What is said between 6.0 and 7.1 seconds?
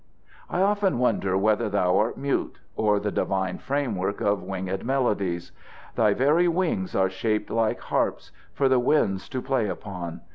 very wings are